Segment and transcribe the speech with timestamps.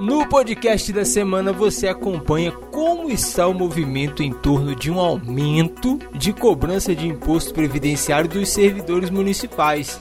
[0.00, 5.98] No podcast da semana você acompanha como está o movimento em torno de um aumento
[6.14, 10.00] de cobrança de imposto previdenciário dos servidores municipais.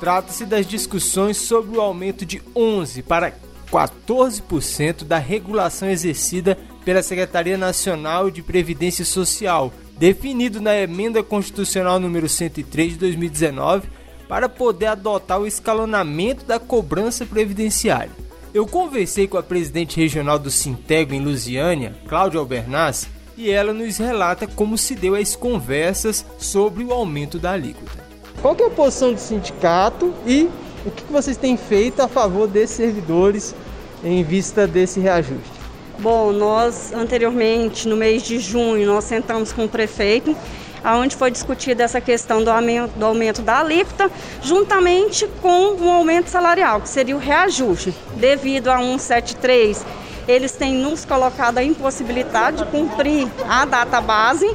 [0.00, 3.34] Trata-se das discussões sobre o aumento de 11 para
[3.70, 12.30] 14% da regulação exercida pela Secretaria Nacional de Previdência Social, definido na emenda constitucional número
[12.30, 13.88] 103 de 2019,
[14.26, 18.23] para poder adotar o escalonamento da cobrança previdenciária.
[18.54, 23.96] Eu conversei com a presidente regional do Sintego em Lusiânia, Cláudia Albernaz, e ela nos
[23.96, 28.04] relata como se deu as conversas sobre o aumento da alíquota.
[28.40, 30.48] Qual é a posição do sindicato e
[30.86, 33.56] o que vocês têm feito a favor desses servidores
[34.04, 35.50] em vista desse reajuste?
[35.98, 40.36] Bom, nós anteriormente, no mês de junho, nós sentamos com o prefeito
[40.92, 44.10] onde foi discutida essa questão do aumento, do aumento da alíquota,
[44.42, 47.94] juntamente com um aumento salarial, que seria o reajuste.
[48.16, 49.84] Devido a 173,
[50.28, 54.54] eles têm nos colocado a impossibilidade de cumprir a data base,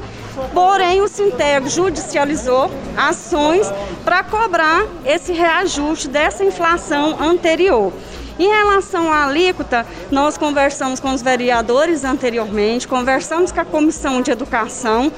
[0.53, 3.71] porém o Sinteg judicializou ações
[4.03, 7.91] para cobrar esse reajuste dessa inflação anterior.
[8.39, 14.31] Em relação à alíquota, nós conversamos com os vereadores anteriormente, conversamos com a Comissão de
[14.31, 15.11] Educação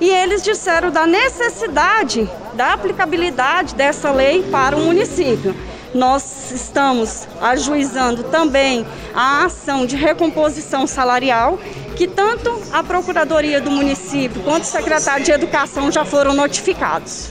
[0.00, 5.54] e eles disseram da necessidade da aplicabilidade dessa lei para o município.
[5.94, 11.58] Nós estamos ajuizando também a ação de recomposição salarial,
[11.94, 17.30] que tanto a Procuradoria do município quanto o secretário de Educação já foram notificados.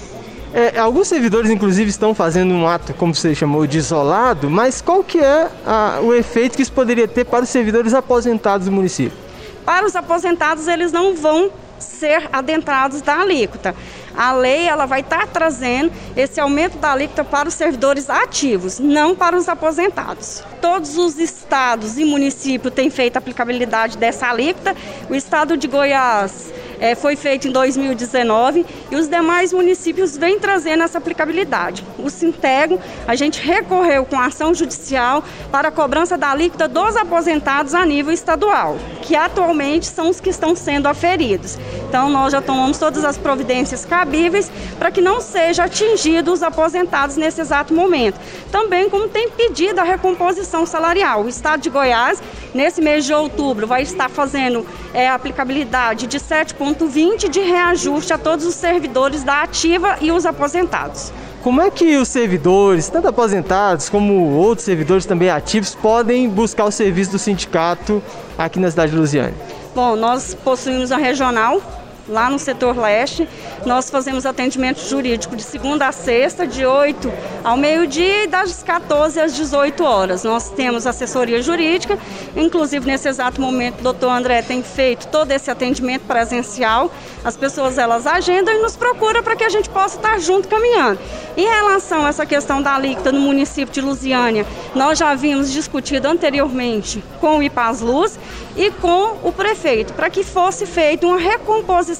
[0.53, 5.03] É, alguns servidores, inclusive, estão fazendo um ato, como você chamou, de isolado, mas qual
[5.03, 9.17] que é a, o efeito que isso poderia ter para os servidores aposentados do município?
[9.65, 11.51] Para os aposentados, eles não vão
[11.85, 13.75] ser adentrados da alíquota.
[14.17, 19.15] A lei ela vai estar trazendo esse aumento da alíquota para os servidores ativos, não
[19.15, 20.43] para os aposentados.
[20.61, 24.75] Todos os estados e municípios têm feito a aplicabilidade dessa alíquota.
[25.09, 30.83] O estado de Goiás é, foi feito em 2019 e os demais municípios vêm trazendo
[30.83, 31.83] essa aplicabilidade.
[31.97, 37.73] O Sintego, a gente recorreu com ação judicial para a cobrança da alíquota dos aposentados
[37.73, 41.57] a nível estadual, que atualmente são os que estão sendo aferidos.
[41.87, 47.15] Então, nós já tomamos todas as providências cabíveis para que não sejam atingidos os aposentados
[47.15, 48.19] nesse exato momento.
[48.51, 51.23] Também como tem pedido a recomposição salarial.
[51.23, 52.21] O Estado de Goiás,
[52.53, 58.45] nesse mês de outubro, vai estar fazendo é, aplicabilidade de 7,20 de reajuste a todos
[58.45, 61.13] os servidores da ativa e os aposentados.
[61.41, 66.71] Como é que os servidores, tanto aposentados como outros servidores também ativos, podem buscar o
[66.71, 68.03] serviço do sindicato
[68.37, 69.33] aqui na cidade de Lusiane?
[69.73, 71.61] Bom, nós possuímos a regional
[72.07, 73.27] lá no setor leste.
[73.65, 77.11] Nós fazemos atendimento jurídico de segunda a sexta, de 8
[77.43, 80.23] ao meio-dia e das 14 às 18 horas.
[80.23, 81.97] Nós temos assessoria jurídica,
[82.35, 86.91] inclusive nesse exato momento o doutor André tem feito todo esse atendimento presencial.
[87.23, 90.99] As pessoas elas agendam e nos procuram para que a gente possa estar junto caminhando.
[91.35, 94.45] Em relação a essa questão da alíquota no município de Lusiânia,
[94.75, 98.19] nós já havíamos discutido anteriormente com o IPAS Luz
[98.55, 101.94] e com o prefeito, para que fosse feita uma recomposição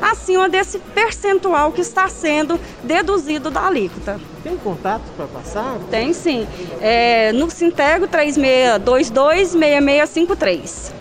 [0.00, 4.20] acima desse percentual que está sendo deduzido da alíquota.
[4.42, 5.78] Tem contato para passar?
[5.90, 6.46] Tem sim.
[6.80, 10.92] É, no Sintego 3622-6653.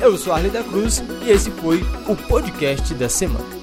[0.00, 3.61] Eu sou Arley da Cruz e esse foi o podcast da semana.